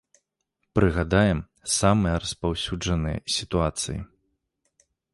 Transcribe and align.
Прыгадаем 0.79 1.39
самыя 1.77 2.15
распаўсюджаныя 2.25 3.23
сітуацыі. 3.37 3.99